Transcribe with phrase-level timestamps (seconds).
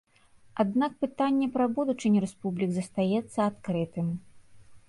[0.63, 4.07] Аднак пытанне пра будучыню рэспублік застаецца адкрытым.